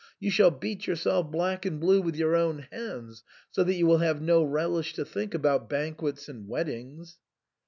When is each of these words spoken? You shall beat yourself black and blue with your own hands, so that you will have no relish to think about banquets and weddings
You 0.19 0.31
shall 0.31 0.49
beat 0.49 0.87
yourself 0.87 1.29
black 1.29 1.63
and 1.63 1.79
blue 1.79 2.01
with 2.01 2.15
your 2.15 2.35
own 2.35 2.65
hands, 2.71 3.21
so 3.51 3.63
that 3.63 3.75
you 3.75 3.85
will 3.85 3.99
have 3.99 4.19
no 4.19 4.41
relish 4.41 4.95
to 4.95 5.05
think 5.05 5.35
about 5.35 5.69
banquets 5.69 6.27
and 6.27 6.47
weddings 6.47 7.19